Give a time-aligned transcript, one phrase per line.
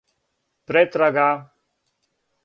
[0.67, 1.27] Претрага